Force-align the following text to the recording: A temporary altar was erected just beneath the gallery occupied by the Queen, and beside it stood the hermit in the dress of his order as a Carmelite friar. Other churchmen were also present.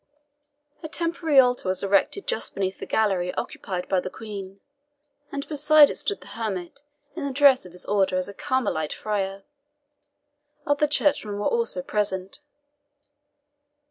A 0.81 0.87
temporary 0.87 1.37
altar 1.39 1.69
was 1.69 1.83
erected 1.83 2.25
just 2.25 2.55
beneath 2.55 2.79
the 2.79 2.87
gallery 2.87 3.31
occupied 3.35 3.87
by 3.87 3.99
the 3.99 4.09
Queen, 4.09 4.59
and 5.31 5.47
beside 5.47 5.91
it 5.91 5.95
stood 5.95 6.21
the 6.21 6.25
hermit 6.33 6.81
in 7.15 7.23
the 7.23 7.31
dress 7.31 7.67
of 7.67 7.71
his 7.71 7.85
order 7.85 8.15
as 8.17 8.27
a 8.27 8.33
Carmelite 8.33 8.93
friar. 8.93 9.43
Other 10.65 10.87
churchmen 10.87 11.37
were 11.37 11.45
also 11.45 11.83
present. 11.83 12.39